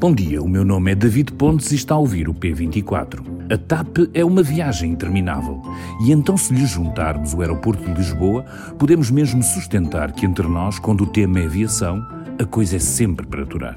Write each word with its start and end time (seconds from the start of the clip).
Bom 0.00 0.14
dia, 0.14 0.42
o 0.42 0.48
meu 0.48 0.64
nome 0.64 0.92
é 0.92 0.94
David 0.94 1.30
Pontes 1.34 1.72
e 1.72 1.74
está 1.74 1.94
a 1.94 1.98
ouvir 1.98 2.26
o 2.26 2.32
P24. 2.32 3.20
A 3.52 3.58
TAP 3.58 3.98
é 4.14 4.24
uma 4.24 4.42
viagem 4.42 4.92
interminável 4.92 5.60
e 6.02 6.10
então, 6.10 6.38
se 6.38 6.54
lhe 6.54 6.64
juntarmos 6.64 7.34
o 7.34 7.42
aeroporto 7.42 7.84
de 7.84 7.92
Lisboa, 7.92 8.46
podemos 8.78 9.10
mesmo 9.10 9.42
sustentar 9.42 10.12
que 10.12 10.24
entre 10.24 10.48
nós, 10.48 10.78
quando 10.78 11.02
o 11.02 11.06
tema 11.06 11.40
é 11.40 11.44
aviação, 11.44 12.02
a 12.40 12.46
coisa 12.46 12.76
é 12.76 12.78
sempre 12.78 13.26
para 13.26 13.42
aturar. 13.42 13.76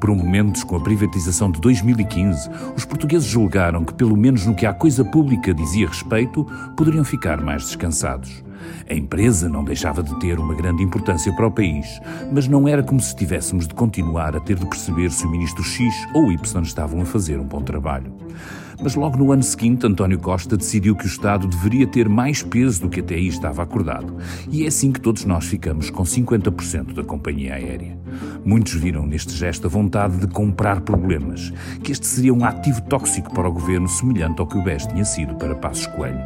Por 0.00 0.10
um 0.10 0.16
momento, 0.16 0.66
com 0.66 0.74
a 0.74 0.80
privatização 0.80 1.52
de 1.52 1.60
2015, 1.60 2.50
os 2.76 2.84
portugueses 2.84 3.28
julgaram 3.28 3.84
que, 3.84 3.94
pelo 3.94 4.16
menos 4.16 4.44
no 4.44 4.56
que 4.56 4.66
à 4.66 4.74
coisa 4.74 5.04
pública 5.04 5.54
dizia 5.54 5.86
respeito, 5.86 6.44
poderiam 6.76 7.04
ficar 7.04 7.40
mais 7.40 7.62
descansados. 7.62 8.42
A 8.88 8.94
empresa 8.94 9.48
não 9.48 9.64
deixava 9.64 10.02
de 10.02 10.18
ter 10.20 10.38
uma 10.38 10.54
grande 10.54 10.82
importância 10.82 11.32
para 11.34 11.46
o 11.46 11.50
país, 11.50 12.00
mas 12.32 12.46
não 12.46 12.68
era 12.68 12.82
como 12.82 13.00
se 13.00 13.14
tivéssemos 13.16 13.66
de 13.66 13.74
continuar 13.74 14.36
a 14.36 14.40
ter 14.40 14.58
de 14.58 14.66
perceber 14.66 15.10
se 15.10 15.24
o 15.26 15.30
ministro 15.30 15.62
X 15.62 15.94
ou 16.14 16.30
Y 16.30 16.62
estavam 16.62 17.00
a 17.00 17.04
fazer 17.04 17.38
um 17.38 17.44
bom 17.44 17.62
trabalho. 17.62 18.12
Mas 18.82 18.94
logo 18.94 19.16
no 19.16 19.32
ano 19.32 19.42
seguinte, 19.42 19.86
António 19.86 20.18
Costa 20.18 20.56
decidiu 20.56 20.96
que 20.96 21.04
o 21.04 21.08
Estado 21.08 21.46
deveria 21.46 21.86
ter 21.86 22.08
mais 22.08 22.42
peso 22.42 22.82
do 22.82 22.88
que 22.88 23.00
até 23.00 23.14
aí 23.14 23.28
estava 23.28 23.62
acordado. 23.62 24.16
E 24.50 24.64
é 24.64 24.66
assim 24.66 24.92
que 24.92 25.00
todos 25.00 25.24
nós 25.24 25.46
ficamos 25.46 25.90
com 25.90 26.02
50% 26.02 26.92
da 26.92 27.02
companhia 27.02 27.54
aérea. 27.54 27.96
Muitos 28.44 28.74
viram 28.74 29.06
neste 29.06 29.32
gesto 29.32 29.66
a 29.66 29.70
vontade 29.70 30.18
de 30.18 30.26
comprar 30.26 30.80
problemas, 30.80 31.52
que 31.82 31.92
este 31.92 32.06
seria 32.06 32.34
um 32.34 32.44
ativo 32.44 32.82
tóxico 32.82 33.32
para 33.32 33.48
o 33.48 33.52
governo, 33.52 33.88
semelhante 33.88 34.40
ao 34.40 34.46
que 34.46 34.58
o 34.58 34.62
BES 34.62 34.86
tinha 34.86 35.04
sido 35.04 35.34
para 35.36 35.54
Passos 35.54 35.86
Coelho. 35.86 36.20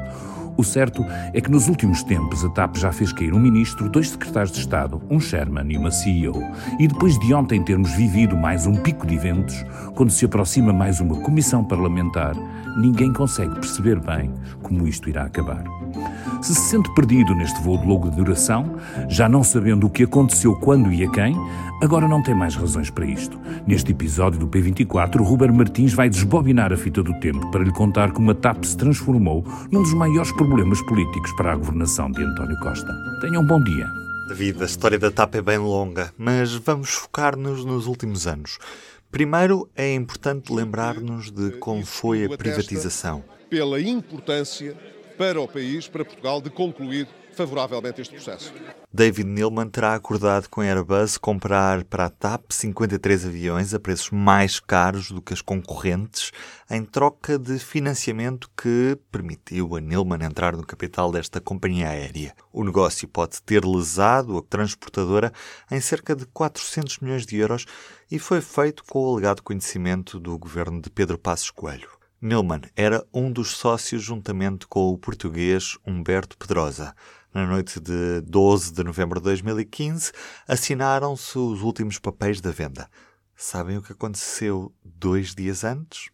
O 0.59 0.65
certo 0.65 1.07
é 1.33 1.41
que 1.41 1.53
nos 1.53 1.69
últimos 1.69 2.03
tempos 2.03 2.45
a 2.45 2.49
TAP 2.49 2.79
já 2.79 2.91
fez 2.91 3.13
cair 3.13 3.33
um 3.33 3.39
ministro, 3.39 3.89
dois 3.89 4.11
secretários 4.11 4.51
de 4.51 4.59
Estado, 4.59 5.01
um 5.09 5.21
chairman 5.21 5.71
e 5.71 5.79
uma 5.79 5.93
CEO. 5.93 6.35
E 6.81 6.89
depois 6.89 7.17
de 7.17 7.33
ontem 7.33 7.63
termos 7.63 7.93
vivido 7.93 8.37
mais 8.37 8.67
um 8.67 8.75
pico 8.75 9.07
de 9.07 9.15
eventos, 9.15 9.65
quando 9.95 10.11
se 10.11 10.25
aproxima 10.25 10.73
mais 10.73 10.99
uma 10.99 11.21
comissão 11.21 11.63
parlamentar, 11.63 12.35
ninguém 12.77 13.13
consegue 13.13 13.55
perceber 13.55 14.01
bem 14.01 14.35
como 14.61 14.89
isto 14.89 15.09
irá 15.09 15.27
acabar. 15.27 15.63
Se 16.41 16.55
se 16.55 16.61
sente 16.61 16.93
perdido 16.95 17.35
neste 17.35 17.61
voo 17.63 17.77
de 17.77 17.87
longa 17.87 18.11
duração, 18.11 18.79
já 19.09 19.29
não 19.29 19.43
sabendo 19.43 19.87
o 19.87 19.91
que 19.91 20.05
aconteceu 20.05 20.55
quando 20.55 20.93
e 20.93 21.05
a 21.05 21.11
quem, 21.11 21.35
agora 21.83 22.07
não 22.07 22.23
tem 22.23 22.35
mais 22.35 22.55
razões 22.55 22.91
para 22.91 23.05
isto. 23.05 23.39
Neste 23.67 23.91
episódio 23.91 24.39
do 24.39 24.47
P24, 24.47 25.21
Ruben 25.21 25.51
Martins 25.51 25.93
vai 25.93 26.09
desbobinar 26.09 26.73
a 26.73 26.77
fita 26.77 27.03
do 27.03 27.19
tempo 27.19 27.51
para 27.51 27.65
lhe 27.65 27.73
contar 27.73 28.13
como 28.13 28.31
a 28.31 28.35
TAP 28.35 28.65
se 28.65 28.77
transformou 28.77 29.45
num 29.71 29.83
dos 29.83 29.93
maiores 29.95 30.31
problemas 30.33 30.81
políticos 30.83 31.33
para 31.33 31.53
a 31.53 31.57
governação 31.57 32.11
de 32.11 32.23
António 32.23 32.59
Costa. 32.61 32.95
Tenham 33.21 33.43
um 33.43 33.47
bom 33.47 33.63
dia. 33.63 33.87
David, 34.29 34.63
a 34.63 34.67
história 34.67 34.99
da 34.99 35.11
TAP 35.11 35.37
é 35.37 35.43
bem 35.43 35.59
longa, 35.59 36.13
mas 36.17 36.55
vamos 36.55 36.91
focar-nos 36.91 37.65
nos 37.65 37.87
últimos 37.87 38.29
anos. 38.29 38.59
Primeiro, 39.11 39.69
é 39.75 39.93
importante 39.93 40.53
lembrar-nos 40.53 41.33
de 41.33 41.53
como 41.53 41.85
foi 41.85 42.27
a 42.27 42.37
privatização. 42.37 43.25
Pela 43.51 43.81
importância 43.81 44.77
para 45.19 45.41
o 45.41 45.49
país, 45.49 45.89
para 45.89 46.05
Portugal, 46.05 46.41
de 46.41 46.49
concluir 46.49 47.09
favoravelmente 47.35 48.01
este 48.01 48.15
processo. 48.15 48.53
David 48.93 49.29
Neilman 49.29 49.69
terá 49.69 49.95
acordado 49.95 50.49
com 50.49 50.61
a 50.61 50.65
Airbus 50.65 51.19
comprar 51.19 51.85
para 51.85 52.07
a 52.07 52.11
TAP 52.11 52.51
53 52.51 53.27
aviões 53.27 53.75
a 53.75 53.81
preços 53.81 54.11
mais 54.11 54.59
caros 54.59 55.11
do 55.11 55.21
que 55.21 55.33
as 55.33 55.41
concorrentes, 55.41 56.33
em 56.71 56.85
troca 56.85 57.39
de 57.39 57.59
financiamento 57.59 58.51
que 58.57 58.99
permitiu 59.11 59.77
a 59.77 59.81
Neilman 59.81 60.25
entrar 60.25 60.57
no 60.57 60.67
capital 60.67 61.13
desta 61.13 61.41
companhia 61.41 61.91
aérea. 61.91 62.35
O 62.53 62.65
negócio 62.65 63.07
pode 63.07 63.43
ter 63.43 63.65
lesado 63.65 64.39
a 64.39 64.43
transportadora 64.43 65.33
em 65.71 65.81
cerca 65.81 66.17
de 66.17 66.27
400 66.27 66.99
milhões 66.99 67.27
de 67.27 67.37
euros 67.37 67.67
e 68.11 68.19
foi 68.19 68.41
feito 68.41 68.85
com 68.85 69.01
o 69.01 69.13
alegado 69.13 69.43
conhecimento 69.43 70.19
do 70.19 70.37
governo 70.39 70.81
de 70.81 70.91
Pedro 70.91 71.19
Passos 71.19 71.51
Coelho. 71.51 71.98
Neumann 72.21 72.63
era 72.75 73.07
um 73.15 73.31
dos 73.31 73.57
sócios 73.57 74.03
juntamente 74.03 74.67
com 74.67 74.93
o 74.93 74.99
português 74.99 75.79
Humberto 75.87 76.37
Pedrosa. 76.37 76.93
Na 77.33 77.47
noite 77.47 77.79
de 77.79 78.21
12 78.23 78.73
de 78.73 78.83
novembro 78.83 79.21
de 79.21 79.25
2015, 79.25 80.11
assinaram-se 80.49 81.39
os 81.39 81.63
últimos 81.63 82.01
papéis 82.01 82.41
da 82.41 82.51
venda. 82.51 82.91
Sabem 83.37 83.79
o 83.79 83.83
que 83.83 83.93
aconteceu 83.93 84.73
dois 84.85 85.33
dias 85.33 85.63
antes? 85.63 86.11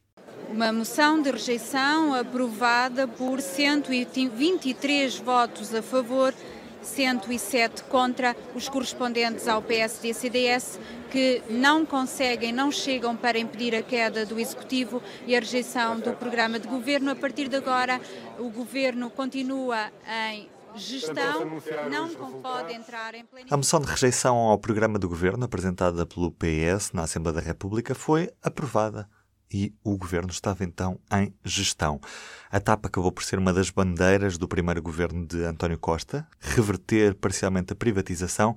Uma 0.50 0.70
moção 0.70 1.22
de 1.22 1.31
rejeição 1.31 2.12
aprovada 2.14 3.09
por 3.09 3.41
123 3.41 5.19
votos 5.20 5.75
a 5.75 5.81
favor 5.81 6.34
107 6.84 7.84
contra 7.84 8.37
os 8.55 8.69
correspondentes 8.69 9.49
ao 9.49 9.62
PSD-CDS, 9.62 10.78
que 11.11 11.43
não 11.49 11.84
conseguem, 11.87 12.53
não 12.53 12.71
chegam 12.71 13.17
para 13.17 13.39
impedir 13.39 13.75
a 13.75 13.83
queda 13.83 14.27
do 14.27 14.39
Executivo 14.39 15.03
e 15.27 15.37
a 15.37 15.41
rejeição 15.41 15.99
do 15.99 16.12
programa 16.12 16.59
de 16.59 16.69
governo. 16.69 17.11
A 17.11 17.17
partir 17.17 17.49
de 17.49 17.56
agora, 17.56 18.00
o 18.39 18.50
governo 18.50 19.11
continua 19.11 19.91
em 20.33 20.49
gestão, 20.77 21.61
não 21.91 22.09
pode 22.41 22.73
entrar 22.73 23.15
em 23.15 23.25
A 23.49 23.56
moção 23.56 23.81
de 23.81 23.87
rejeição 23.87 24.37
ao 24.37 24.59
programa 24.59 24.99
do 24.99 25.09
governo, 25.09 25.44
apresentada 25.44 26.05
pelo 26.05 26.33
PS 26.33 26.93
na 26.93 27.03
Assembleia 27.03 27.37
da 27.37 27.41
República, 27.41 27.94
foi 27.94 28.31
aprovada 28.43 29.09
e 29.54 29.72
o 29.84 29.97
governo 29.97 30.31
estava 30.31 30.65
então 30.65 30.98
em 31.12 31.32
gestão. 31.44 32.00
A 32.50 32.59
TAP 32.59 32.87
acabou 32.87 33.12
por 33.12 33.22
ser 33.22 33.38
uma 33.38 33.53
das 33.53 33.70
bandeiras 33.70 34.37
do 34.37 34.48
primeiro 34.48 34.82
governo 34.82 35.25
de 35.25 35.44
António 35.44 35.78
Costa, 35.78 36.26
reverter 36.41 37.15
parcialmente 37.15 37.72
a 37.72 37.76
privatização 37.76 38.56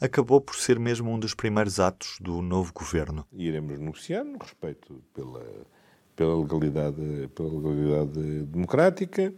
acabou 0.00 0.40
por 0.40 0.54
ser 0.54 0.78
mesmo 0.78 1.12
um 1.12 1.18
dos 1.18 1.34
primeiros 1.34 1.80
atos 1.80 2.18
do 2.20 2.40
novo 2.40 2.72
governo. 2.72 3.26
Iremos 3.32 3.78
negociar 3.78 4.24
no 4.24 4.38
respeito 4.38 5.02
pela, 5.12 5.44
pela, 6.14 6.40
legalidade, 6.40 7.28
pela 7.34 7.48
legalidade 7.48 8.42
democrática, 8.44 9.34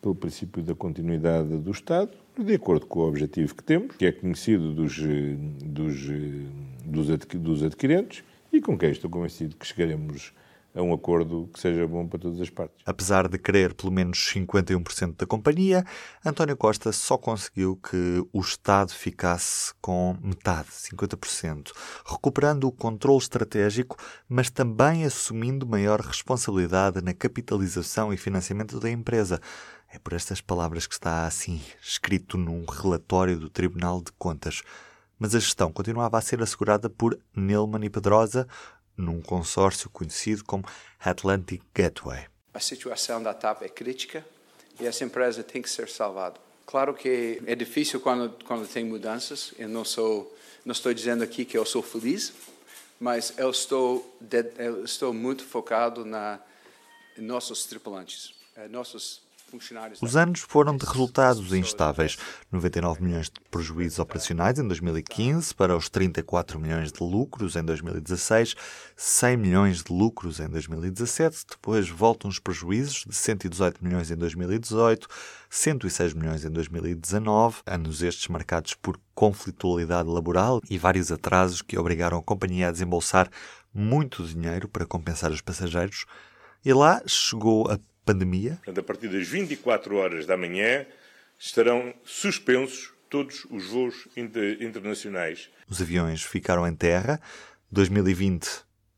pelo 0.00 0.14
princípio 0.14 0.62
da 0.62 0.74
continuidade 0.74 1.58
do 1.58 1.70
Estado, 1.70 2.12
de 2.38 2.54
acordo 2.54 2.86
com 2.86 3.00
o 3.00 3.08
objetivo 3.08 3.54
que 3.54 3.62
temos, 3.62 3.96
que 3.96 4.06
é 4.06 4.12
conhecido 4.12 4.72
dos, 4.72 4.96
dos, 5.62 6.06
dos 7.34 7.62
adquirentes, 7.62 8.24
e 8.52 8.60
com 8.60 8.78
quem 8.78 8.90
estou 8.90 9.10
convencido 9.10 9.56
que 9.56 9.66
chegaremos 9.66 10.32
a 10.78 10.82
um 10.82 10.92
acordo 10.94 11.50
que 11.52 11.58
seja 11.58 11.86
bom 11.86 12.06
para 12.06 12.20
todas 12.20 12.40
as 12.40 12.48
partes. 12.48 12.76
Apesar 12.86 13.28
de 13.28 13.36
querer 13.36 13.74
pelo 13.74 13.90
menos 13.90 14.18
51% 14.32 15.16
da 15.16 15.26
companhia, 15.26 15.84
António 16.24 16.56
Costa 16.56 16.92
só 16.92 17.18
conseguiu 17.18 17.76
que 17.76 18.24
o 18.32 18.40
Estado 18.40 18.92
ficasse 18.92 19.74
com 19.80 20.16
metade, 20.22 20.68
50%, 20.68 21.72
recuperando 22.06 22.64
o 22.64 22.72
controle 22.72 23.18
estratégico, 23.18 23.96
mas 24.28 24.50
também 24.50 25.04
assumindo 25.04 25.66
maior 25.66 26.00
responsabilidade 26.00 27.02
na 27.02 27.12
capitalização 27.12 28.12
e 28.12 28.16
financiamento 28.16 28.78
da 28.78 28.88
empresa. 28.88 29.40
É 29.92 29.98
por 29.98 30.12
estas 30.12 30.40
palavras 30.40 30.86
que 30.86 30.94
está 30.94 31.26
assim 31.26 31.60
escrito 31.82 32.38
num 32.38 32.64
relatório 32.64 33.36
do 33.38 33.50
Tribunal 33.50 34.00
de 34.00 34.12
Contas. 34.12 34.62
Mas 35.18 35.34
a 35.34 35.40
gestão 35.40 35.72
continuava 35.72 36.16
a 36.16 36.20
ser 36.20 36.40
assegurada 36.40 36.88
por 36.88 37.18
Nelman 37.34 37.84
e 37.84 37.90
Pedrosa, 37.90 38.46
num 38.98 39.22
consórcio 39.22 39.88
conhecido 39.88 40.44
como 40.44 40.64
Atlantic 40.98 41.62
Gateway. 41.74 42.26
A 42.52 42.60
situação 42.60 43.22
da 43.22 43.32
TAP 43.32 43.62
é 43.62 43.68
crítica 43.68 44.26
e 44.80 44.86
essa 44.86 45.04
empresa 45.04 45.42
tem 45.44 45.62
que 45.62 45.70
ser 45.70 45.88
salvada. 45.88 46.40
Claro 46.66 46.92
que 46.92 47.40
é 47.46 47.54
difícil 47.54 48.00
quando 48.00 48.30
quando 48.44 48.68
tem 48.68 48.84
mudanças. 48.84 49.54
Eu 49.58 49.68
não 49.68 49.84
sou 49.84 50.36
não 50.64 50.72
estou 50.72 50.92
dizendo 50.92 51.24
aqui 51.24 51.44
que 51.44 51.56
eu 51.56 51.64
sou 51.64 51.82
feliz, 51.82 52.32
mas 53.00 53.32
eu 53.38 53.50
estou 53.50 54.18
eu 54.58 54.84
estou 54.84 55.14
muito 55.14 55.44
focado 55.44 56.04
na 56.04 56.40
nossos 57.16 57.64
tripulantes, 57.64 58.34
eh, 58.56 58.68
nossos 58.68 59.22
os 60.02 60.16
anos 60.16 60.40
foram 60.40 60.76
de 60.76 60.84
resultados 60.84 61.52
instáveis. 61.52 62.18
99 62.52 63.02
milhões 63.02 63.26
de 63.26 63.40
prejuízos 63.50 63.98
operacionais 63.98 64.58
em 64.58 64.66
2015 64.66 65.54
para 65.54 65.76
os 65.76 65.88
34 65.88 66.60
milhões 66.60 66.92
de 66.92 67.02
lucros 67.02 67.56
em 67.56 67.62
2016, 67.64 68.54
100 68.96 69.36
milhões 69.36 69.82
de 69.82 69.92
lucros 69.92 70.38
em 70.38 70.48
2017, 70.48 71.46
depois 71.50 71.88
voltam 71.88 72.28
os 72.28 72.38
prejuízos 72.38 73.04
de 73.06 73.14
118 73.14 73.82
milhões 73.82 74.10
em 74.10 74.16
2018, 74.16 75.08
106 75.48 76.14
milhões 76.14 76.44
em 76.44 76.50
2019, 76.50 77.62
anos 77.66 78.02
estes 78.02 78.28
marcados 78.28 78.74
por 78.74 79.00
conflitualidade 79.14 80.08
laboral 80.08 80.60
e 80.68 80.76
vários 80.76 81.10
atrasos 81.10 81.62
que 81.62 81.78
obrigaram 81.78 82.18
a 82.18 82.22
companhia 82.22 82.68
a 82.68 82.72
desembolsar 82.72 83.30
muito 83.72 84.24
dinheiro 84.24 84.68
para 84.68 84.86
compensar 84.86 85.30
os 85.30 85.40
passageiros. 85.40 86.04
E 86.64 86.72
lá 86.72 87.00
chegou 87.06 87.70
a 87.70 87.78
pandemia? 88.12 88.56
Portanto, 88.56 88.80
a 88.80 88.82
partir 88.82 89.08
das 89.08 89.28
24 89.28 89.96
horas 89.96 90.24
da 90.24 90.36
manhã 90.36 90.86
estarão 91.38 91.94
suspensos 92.04 92.92
todos 93.10 93.46
os 93.50 93.66
voos 93.66 94.08
inter 94.16 94.62
internacionais. 94.62 95.50
Os 95.68 95.80
aviões 95.80 96.22
ficaram 96.22 96.66
em 96.66 96.74
terra. 96.74 97.20
2020 97.70 98.48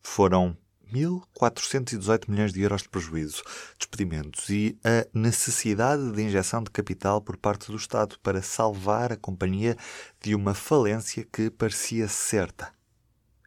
foram 0.01 0.57
1.418 0.93 2.29
milhões 2.29 2.53
de 2.53 2.61
euros 2.61 2.83
de 2.83 2.89
prejuízo, 2.89 3.43
despedimentos 3.77 4.49
e 4.49 4.77
a 4.83 5.05
necessidade 5.13 6.11
de 6.11 6.21
injeção 6.21 6.63
de 6.63 6.71
capital 6.71 7.21
por 7.21 7.37
parte 7.37 7.71
do 7.71 7.77
Estado 7.77 8.17
para 8.19 8.41
salvar 8.41 9.11
a 9.11 9.17
companhia 9.17 9.75
de 10.21 10.35
uma 10.35 10.53
falência 10.53 11.25
que 11.31 11.49
parecia 11.49 12.07
certa. 12.07 12.73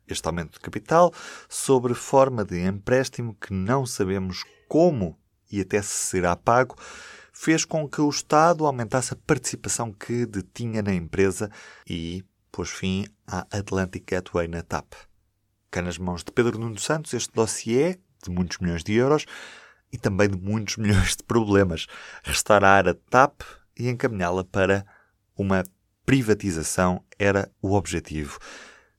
Este 0.06 0.26
aumento 0.26 0.54
de 0.54 0.60
capital, 0.60 1.12
sobre 1.48 1.94
forma 1.94 2.44
de 2.44 2.60
empréstimo 2.60 3.34
que 3.34 3.52
não 3.52 3.86
sabemos 3.86 4.44
como 4.68 5.18
e 5.58 5.60
até 5.60 5.80
se 5.82 5.94
será 6.08 6.36
pago, 6.36 6.76
fez 7.32 7.64
com 7.64 7.88
que 7.88 8.00
o 8.00 8.08
Estado 8.08 8.64
aumentasse 8.64 9.12
a 9.12 9.16
participação 9.26 9.92
que 9.92 10.24
detinha 10.24 10.82
na 10.82 10.94
empresa 10.94 11.50
e 11.86 12.24
pôs 12.50 12.70
fim 12.70 13.06
à 13.26 13.46
Atlantic 13.50 14.04
Gateway 14.08 14.46
na 14.48 14.62
TAP. 14.62 14.94
Cá 15.70 15.82
nas 15.82 15.98
mãos 15.98 16.22
de 16.22 16.30
Pedro 16.30 16.58
Nuno 16.58 16.78
Santos, 16.78 17.12
este 17.12 17.32
dossiê, 17.32 17.98
de 18.22 18.30
muitos 18.30 18.58
milhões 18.58 18.84
de 18.84 18.94
euros 18.94 19.26
e 19.92 19.98
também 19.98 20.28
de 20.28 20.36
muitos 20.36 20.76
milhões 20.78 21.16
de 21.16 21.22
problemas, 21.24 21.86
restaurar 22.22 22.88
a 22.88 22.94
TAP 22.94 23.42
e 23.76 23.88
encaminhá-la 23.88 24.44
para 24.44 24.86
uma 25.36 25.64
privatização 26.06 27.04
era 27.18 27.50
o 27.60 27.74
objetivo. 27.74 28.38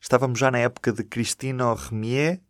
Estávamos 0.02 0.38
já 0.38 0.52
na 0.52 0.60
época 0.60 0.92
de 0.92 1.04
Christine 1.04 1.64
Remier, 1.90 2.42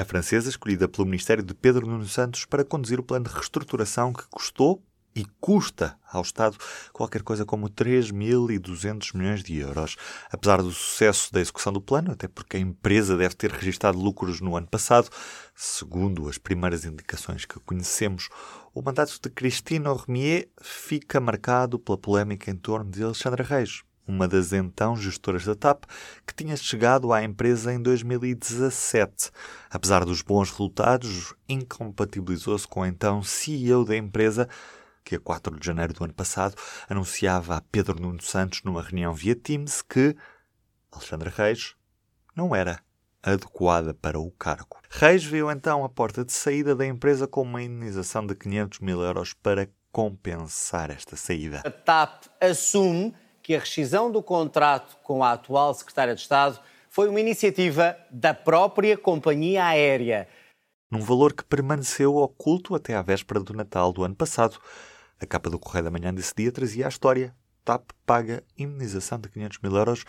a 0.00 0.04
francesa 0.04 0.48
escolhida 0.48 0.88
pelo 0.88 1.06
Ministério 1.06 1.42
de 1.42 1.52
Pedro 1.52 1.86
Nuno 1.86 2.06
Santos 2.06 2.44
para 2.44 2.64
conduzir 2.64 2.98
o 2.98 3.02
plano 3.02 3.26
de 3.26 3.34
reestruturação 3.34 4.12
que 4.12 4.24
custou 4.30 4.82
e 5.14 5.24
custa 5.40 5.98
ao 6.10 6.22
Estado 6.22 6.56
qualquer 6.92 7.22
coisa 7.22 7.44
como 7.44 7.68
3.200 7.68 9.14
milhões 9.14 9.42
de 9.42 9.58
euros. 9.58 9.96
Apesar 10.30 10.62
do 10.62 10.70
sucesso 10.70 11.32
da 11.32 11.40
execução 11.40 11.72
do 11.72 11.80
plano, 11.80 12.12
até 12.12 12.28
porque 12.28 12.56
a 12.56 12.60
empresa 12.60 13.16
deve 13.16 13.34
ter 13.34 13.50
registrado 13.50 13.98
lucros 13.98 14.40
no 14.40 14.56
ano 14.56 14.68
passado, 14.68 15.10
segundo 15.54 16.28
as 16.28 16.38
primeiras 16.38 16.84
indicações 16.84 17.44
que 17.44 17.58
conhecemos, 17.60 18.28
o 18.72 18.80
mandato 18.80 19.18
de 19.20 19.28
Christine 19.28 19.88
Ormier 19.88 20.48
fica 20.62 21.20
marcado 21.20 21.78
pela 21.78 21.98
polémica 21.98 22.50
em 22.50 22.56
torno 22.56 22.90
de 22.90 23.02
Alexandra 23.02 23.42
Reis, 23.42 23.82
uma 24.10 24.26
das 24.26 24.52
então 24.52 24.96
gestoras 24.96 25.44
da 25.44 25.54
TAP, 25.54 25.84
que 26.26 26.34
tinha 26.34 26.56
chegado 26.56 27.12
à 27.12 27.22
empresa 27.22 27.72
em 27.72 27.80
2017. 27.80 29.30
Apesar 29.70 30.04
dos 30.04 30.20
bons 30.20 30.50
resultados, 30.50 31.32
incompatibilizou-se 31.48 32.66
com 32.66 32.80
o 32.80 32.86
então 32.86 33.22
CEO 33.22 33.84
da 33.84 33.96
empresa, 33.96 34.48
que 35.04 35.14
a 35.14 35.20
4 35.20 35.58
de 35.58 35.64
janeiro 35.64 35.94
do 35.94 36.04
ano 36.04 36.12
passado 36.12 36.56
anunciava 36.88 37.56
a 37.56 37.60
Pedro 37.60 38.00
Nuno 38.00 38.20
Santos 38.20 38.62
numa 38.64 38.82
reunião 38.82 39.14
via 39.14 39.34
Teams 39.34 39.80
que 39.80 40.14
Alexandra 40.92 41.32
Reis 41.34 41.74
não 42.36 42.54
era 42.54 42.80
adequada 43.22 43.94
para 43.94 44.18
o 44.18 44.30
cargo. 44.32 44.78
Reis 44.90 45.24
viu 45.24 45.50
então 45.50 45.84
a 45.84 45.88
porta 45.88 46.24
de 46.24 46.32
saída 46.32 46.74
da 46.74 46.84
empresa 46.84 47.26
com 47.26 47.42
uma 47.42 47.62
indenização 47.62 48.26
de 48.26 48.34
500 48.34 48.80
mil 48.80 49.00
euros 49.00 49.32
para 49.32 49.68
compensar 49.92 50.90
esta 50.90 51.16
saída. 51.16 51.62
A 51.64 51.70
TAP 51.70 52.24
assume 52.40 53.14
que 53.50 53.56
a 53.56 53.58
rescisão 53.58 54.12
do 54.12 54.22
contrato 54.22 54.96
com 55.02 55.24
a 55.24 55.32
atual 55.32 55.74
secretária 55.74 56.14
de 56.14 56.20
Estado 56.20 56.60
foi 56.88 57.08
uma 57.08 57.18
iniciativa 57.18 57.96
da 58.08 58.32
própria 58.32 58.96
companhia 58.96 59.64
aérea. 59.64 60.28
Num 60.88 61.00
valor 61.00 61.32
que 61.32 61.42
permaneceu 61.42 62.14
oculto 62.14 62.76
até 62.76 62.94
à 62.94 63.02
véspera 63.02 63.40
do 63.40 63.52
Natal 63.52 63.92
do 63.92 64.04
ano 64.04 64.14
passado, 64.14 64.56
a 65.20 65.26
capa 65.26 65.50
do 65.50 65.58
Correio 65.58 65.82
da 65.82 65.90
Manhã 65.90 66.14
desse 66.14 66.32
dia 66.36 66.52
trazia 66.52 66.86
a 66.86 66.88
história. 66.88 67.34
TAP 67.64 67.90
paga 68.06 68.44
indenização 68.56 69.18
de 69.18 69.28
500 69.28 69.58
mil 69.64 69.76
euros 69.76 70.04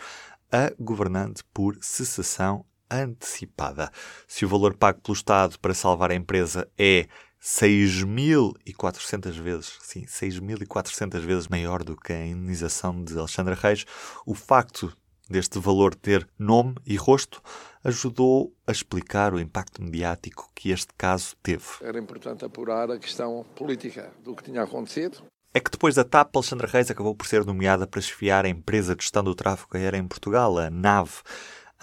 a 0.52 0.70
governante 0.78 1.42
por 1.52 1.76
cessação 1.80 2.64
antecipada. 2.88 3.90
Se 4.28 4.44
o 4.44 4.48
valor 4.48 4.76
pago 4.76 5.00
pelo 5.00 5.16
Estado 5.16 5.58
para 5.58 5.74
salvar 5.74 6.12
a 6.12 6.14
empresa 6.14 6.68
é 6.78 7.08
6.400 7.42 9.32
vezes, 9.32 9.76
sim, 9.82 10.04
6.400 10.04 11.18
vezes 11.18 11.48
maior 11.48 11.82
do 11.82 11.96
que 11.96 12.12
a 12.12 12.24
indenização 12.24 13.02
de 13.02 13.18
Alexandra 13.18 13.56
Reis, 13.56 13.84
o 14.24 14.32
facto 14.32 14.96
deste 15.28 15.58
valor 15.58 15.92
ter 15.94 16.28
nome 16.38 16.76
e 16.86 16.94
rosto 16.94 17.42
ajudou 17.82 18.54
a 18.64 18.70
explicar 18.70 19.34
o 19.34 19.40
impacto 19.40 19.82
mediático 19.82 20.52
que 20.54 20.70
este 20.70 20.94
caso 20.96 21.34
teve. 21.42 21.64
Era 21.80 21.98
importante 21.98 22.44
apurar 22.44 22.88
a 22.92 22.98
questão 22.98 23.44
política 23.56 24.12
do 24.22 24.36
que 24.36 24.44
tinha 24.44 24.62
acontecido. 24.62 25.24
É 25.52 25.58
que 25.58 25.70
depois 25.70 25.96
da 25.96 26.04
TAP, 26.04 26.36
Alexandra 26.36 26.68
Reis 26.68 26.90
acabou 26.90 27.14
por 27.14 27.26
ser 27.26 27.44
nomeada 27.44 27.86
para 27.88 28.00
esfiar 28.00 28.44
a 28.44 28.48
empresa 28.48 28.94
de 28.94 29.02
gestão 29.02 29.24
do 29.24 29.34
tráfego 29.34 29.76
aéreo 29.76 29.98
em 29.98 30.06
Portugal, 30.06 30.56
a 30.58 30.70
NAV, 30.70 31.22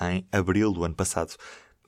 em 0.01 0.25
abril 0.31 0.71
do 0.71 0.85
ano 0.85 0.95
passado. 0.95 1.35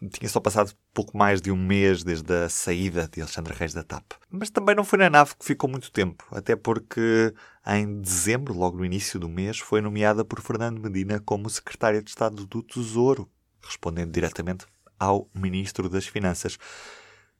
Tinha 0.10 0.30
só 0.30 0.40
passado 0.40 0.74
pouco 0.94 1.16
mais 1.16 1.42
de 1.42 1.52
um 1.52 1.56
mês 1.56 2.04
desde 2.04 2.34
a 2.34 2.50
saída 2.50 3.08
de 3.08 3.22
Alexandre 3.22 3.54
Reis 3.54 3.72
da 3.74 3.84
TAP. 3.84 4.14
Mas 4.32 4.50
também 4.50 4.74
não 4.74 4.84
foi 4.84 4.98
na 4.98 5.10
nave 5.10 5.36
que 5.38 5.46
ficou 5.46 5.70
muito 5.70 5.92
tempo, 5.92 6.26
até 6.32 6.56
porque 6.56 7.34
em 7.68 8.02
dezembro, 8.02 8.54
logo 8.54 8.78
no 8.78 8.86
início 8.86 9.20
do 9.20 9.30
mês, 9.30 9.60
foi 9.60 9.80
nomeada 9.80 10.26
por 10.26 10.42
Fernando 10.42 10.82
Medina 10.82 11.20
como 11.20 11.50
secretária 11.50 12.02
de 12.02 12.10
Estado 12.10 12.48
do 12.48 12.64
Tesouro, 12.64 13.30
respondendo 13.62 14.12
diretamente 14.12 14.66
ao 15.00 15.30
Ministro 15.36 15.88
das 15.88 16.08
Finanças. 16.08 16.58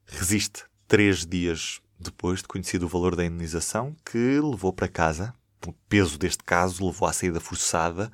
Resiste 0.06 0.64
três 0.86 1.26
dias 1.26 1.80
depois 1.98 2.42
de 2.42 2.48
conhecido 2.48 2.86
o 2.86 2.88
valor 2.88 3.16
da 3.16 3.24
indenização, 3.24 3.96
que 4.04 4.40
levou 4.40 4.72
para 4.72 4.88
casa. 4.88 5.34
O 5.66 5.72
peso 5.88 6.18
deste 6.18 6.42
caso 6.44 6.84
levou 6.84 7.08
à 7.08 7.12
saída 7.12 7.40
forçada 7.40 8.10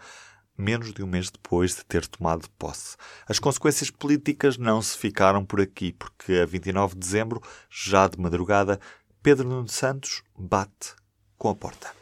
menos 0.58 0.92
de 0.92 1.02
um 1.02 1.06
mês 1.06 1.30
depois 1.30 1.76
de 1.76 1.84
ter 1.84 2.06
tomado 2.06 2.50
posse. 2.58 2.96
As 3.28 3.38
consequências 3.38 3.90
políticas 3.90 4.58
não 4.58 4.82
se 4.82 4.98
ficaram 4.98 5.44
por 5.44 5.60
aqui, 5.60 5.92
porque 5.92 6.32
a 6.34 6.46
29 6.46 6.94
de 6.94 7.00
dezembro, 7.00 7.40
já 7.70 8.08
de 8.08 8.20
madrugada, 8.20 8.80
Pedro 9.22 9.48
Nuno 9.48 9.68
Santos 9.68 10.22
bate 10.36 10.94
com 11.38 11.48
a 11.48 11.54
porta. 11.54 11.94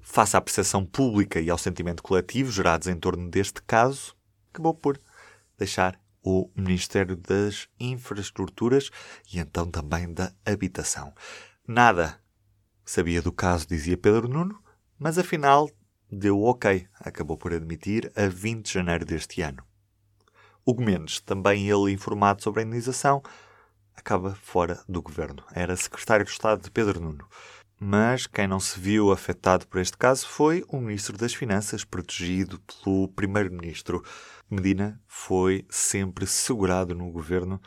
Face 0.00 0.36
à 0.36 0.40
percepção 0.40 0.84
pública 0.84 1.40
e 1.40 1.48
ao 1.48 1.56
sentimento 1.56 2.02
coletivo 2.02 2.50
gerados 2.50 2.88
em 2.88 2.96
torno 2.96 3.30
deste 3.30 3.62
caso, 3.62 4.16
acabou 4.52 4.74
por 4.74 5.00
deixar 5.56 6.00
o 6.22 6.50
Ministério 6.56 7.16
das 7.16 7.68
Infraestruturas 7.78 8.90
e 9.32 9.38
então 9.38 9.70
também 9.70 10.12
da 10.12 10.32
Habitação. 10.44 11.14
Nada 11.66 12.20
sabia 12.84 13.22
do 13.22 13.30
caso, 13.30 13.68
dizia 13.68 13.96
Pedro 13.96 14.28
Nuno, 14.28 14.60
mas 14.98 15.16
afinal 15.16 15.70
deu 16.10 16.42
ok, 16.42 16.86
acabou 16.98 17.36
por 17.36 17.52
admitir, 17.52 18.10
a 18.16 18.26
20 18.26 18.66
de 18.66 18.72
janeiro 18.72 19.04
deste 19.04 19.42
ano. 19.42 19.62
Hugo 20.66 20.82
Mendes, 20.82 21.20
também 21.20 21.68
ele 21.68 21.92
informado 21.92 22.42
sobre 22.42 22.60
a 22.60 22.64
indenização, 22.64 23.22
acaba 23.94 24.34
fora 24.34 24.80
do 24.88 25.00
governo. 25.00 25.42
Era 25.54 25.76
secretário 25.76 26.24
de 26.24 26.30
Estado 26.30 26.62
de 26.62 26.70
Pedro 26.70 27.00
Nuno. 27.00 27.26
Mas 27.78 28.26
quem 28.26 28.46
não 28.46 28.60
se 28.60 28.78
viu 28.78 29.10
afetado 29.10 29.66
por 29.66 29.80
este 29.80 29.96
caso 29.96 30.28
foi 30.28 30.62
o 30.68 30.78
Ministro 30.78 31.16
das 31.16 31.32
Finanças, 31.32 31.82
protegido 31.82 32.60
pelo 32.60 33.08
Primeiro-Ministro. 33.08 34.04
Medina 34.50 35.00
foi 35.06 35.64
sempre 35.70 36.26
segurado 36.26 36.94
no 36.94 37.10
governo 37.10 37.60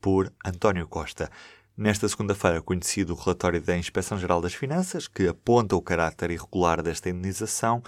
por 0.00 0.32
António 0.44 0.88
Costa. 0.88 1.30
Nesta 1.76 2.08
segunda-feira, 2.08 2.62
conhecido 2.62 3.14
o 3.14 3.16
relatório 3.16 3.60
da 3.60 3.76
Inspeção-Geral 3.76 4.40
das 4.40 4.54
Finanças, 4.54 5.08
que 5.08 5.26
aponta 5.26 5.74
o 5.74 5.82
caráter 5.82 6.30
irregular 6.30 6.80
desta 6.80 7.10
indenização, 7.10 7.82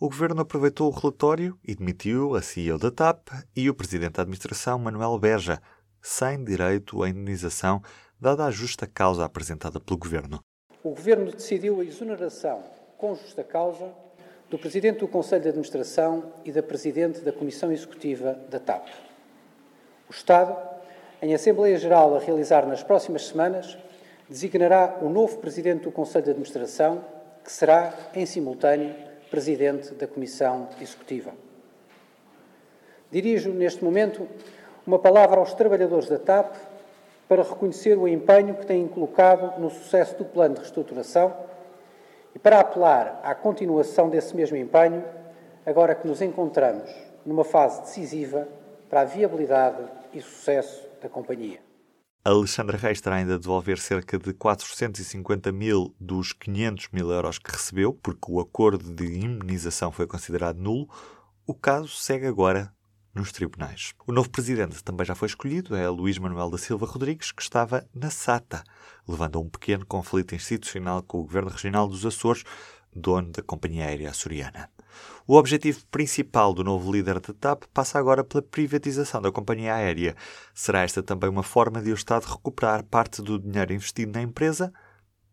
o 0.00 0.08
Governo 0.08 0.40
aproveitou 0.40 0.90
o 0.90 0.94
relatório 0.98 1.58
e 1.62 1.74
demitiu 1.74 2.34
a 2.34 2.40
CEO 2.40 2.78
da 2.78 2.90
TAP 2.90 3.28
e 3.54 3.68
o 3.68 3.74
Presidente 3.74 4.14
da 4.14 4.22
Administração, 4.22 4.78
Manuel 4.78 5.18
Beja, 5.18 5.60
sem 6.00 6.42
direito 6.42 7.02
à 7.02 7.10
indenização, 7.10 7.82
dada 8.18 8.46
a 8.46 8.50
justa 8.50 8.86
causa 8.86 9.26
apresentada 9.26 9.78
pelo 9.78 9.98
Governo. 9.98 10.40
O 10.82 10.94
Governo 10.94 11.30
decidiu 11.30 11.82
a 11.82 11.84
exoneração, 11.84 12.64
com 12.96 13.14
justa 13.14 13.44
causa, 13.44 13.92
do 14.48 14.58
Presidente 14.58 15.00
do 15.00 15.08
Conselho 15.08 15.42
de 15.42 15.48
Administração 15.50 16.32
e 16.42 16.50
da 16.50 16.62
Presidente 16.62 17.20
da 17.20 17.34
Comissão 17.34 17.70
Executiva 17.70 18.32
da 18.48 18.58
TAP. 18.58 18.88
O 20.08 20.12
Estado 20.12 20.75
em 21.22 21.34
Assembleia 21.34 21.78
Geral 21.78 22.14
a 22.14 22.18
realizar 22.18 22.66
nas 22.66 22.82
próximas 22.82 23.26
semanas, 23.26 23.78
designará 24.28 24.98
o 25.00 25.08
novo 25.08 25.38
Presidente 25.38 25.84
do 25.84 25.92
Conselho 25.92 26.24
de 26.24 26.30
Administração, 26.30 27.04
que 27.42 27.50
será, 27.50 27.94
em 28.14 28.26
simultâneo, 28.26 28.94
Presidente 29.30 29.94
da 29.94 30.06
Comissão 30.06 30.68
Executiva. 30.80 31.32
Dirijo, 33.10 33.50
neste 33.50 33.82
momento, 33.82 34.28
uma 34.86 34.98
palavra 34.98 35.40
aos 35.40 35.54
trabalhadores 35.54 36.08
da 36.08 36.18
TAP 36.18 36.54
para 37.28 37.42
reconhecer 37.42 37.96
o 37.96 38.06
empenho 38.06 38.54
que 38.54 38.66
têm 38.66 38.86
colocado 38.86 39.58
no 39.58 39.70
sucesso 39.70 40.16
do 40.16 40.24
plano 40.24 40.54
de 40.54 40.60
reestruturação 40.60 41.34
e 42.34 42.38
para 42.38 42.60
apelar 42.60 43.20
à 43.24 43.34
continuação 43.34 44.08
desse 44.08 44.36
mesmo 44.36 44.56
empenho, 44.56 45.02
agora 45.64 45.94
que 45.94 46.06
nos 46.06 46.20
encontramos 46.20 46.94
numa 47.24 47.42
fase 47.44 47.80
decisiva 47.80 48.46
para 48.88 49.02
a 49.02 49.04
viabilidade 49.04 49.82
e 50.12 50.20
sucesso 50.20 50.86
da 51.02 51.08
companhia. 51.08 51.60
Alexandra 52.24 52.76
Reis 52.76 53.00
terá 53.00 53.16
ainda 53.16 53.34
de 53.34 53.42
devolver 53.42 53.78
cerca 53.78 54.18
de 54.18 54.32
450 54.32 55.52
mil 55.52 55.94
dos 56.00 56.32
500 56.32 56.88
mil 56.92 57.12
euros 57.12 57.38
que 57.38 57.52
recebeu, 57.52 57.92
porque 57.92 58.30
o 58.30 58.40
acordo 58.40 58.92
de 58.92 59.04
imunização 59.04 59.92
foi 59.92 60.08
considerado 60.08 60.58
nulo. 60.58 60.88
O 61.46 61.54
caso 61.54 61.88
segue 61.88 62.26
agora 62.26 62.72
nos 63.14 63.30
tribunais. 63.30 63.94
O 64.06 64.12
novo 64.12 64.28
presidente 64.28 64.82
também 64.82 65.06
já 65.06 65.14
foi 65.14 65.26
escolhido, 65.26 65.76
é 65.76 65.88
Luís 65.88 66.18
Manuel 66.18 66.50
da 66.50 66.58
Silva 66.58 66.84
Rodrigues, 66.84 67.30
que 67.32 67.42
estava 67.42 67.88
na 67.94 68.10
SATA, 68.10 68.64
levando 69.08 69.38
a 69.38 69.40
um 69.40 69.48
pequeno 69.48 69.86
conflito 69.86 70.34
institucional 70.34 71.02
com 71.02 71.18
o 71.18 71.22
governo 71.22 71.50
regional 71.50 71.86
dos 71.86 72.04
Açores, 72.04 72.42
dono 72.92 73.30
da 73.30 73.42
companhia 73.42 73.86
aérea 73.86 74.10
açoriana. 74.10 74.68
O 75.26 75.36
objetivo 75.36 75.80
principal 75.90 76.54
do 76.54 76.62
novo 76.62 76.92
líder 76.92 77.20
da 77.20 77.34
TAP 77.34 77.64
passa 77.74 77.98
agora 77.98 78.22
pela 78.22 78.42
privatização 78.42 79.20
da 79.20 79.32
companhia 79.32 79.74
aérea. 79.74 80.14
Será 80.54 80.82
esta 80.82 81.02
também 81.02 81.28
uma 81.28 81.42
forma 81.42 81.82
de 81.82 81.90
o 81.90 81.94
Estado 81.94 82.24
recuperar 82.24 82.84
parte 82.84 83.20
do 83.20 83.38
dinheiro 83.38 83.72
investido 83.72 84.12
na 84.12 84.22
empresa? 84.22 84.72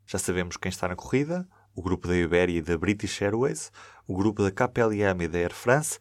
Já 0.07 0.17
sabemos 0.17 0.57
quem 0.57 0.69
está 0.69 0.87
na 0.87 0.95
corrida: 0.95 1.47
o 1.75 1.81
grupo 1.81 2.07
da 2.07 2.15
Iberia 2.15 2.59
e 2.59 2.61
da 2.61 2.77
British 2.77 3.21
Airways, 3.21 3.71
o 4.07 4.15
grupo 4.15 4.43
da 4.43 4.51
KPLM 4.51 5.23
e 5.23 5.27
da 5.27 5.37
Air 5.37 5.53
France 5.53 5.99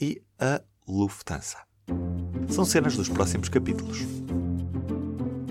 e 0.00 0.20
a 0.38 0.60
Lufthansa. 0.88 1.58
São 2.48 2.64
cenas 2.64 2.96
dos 2.96 3.08
próximos 3.08 3.48
capítulos. 3.48 3.98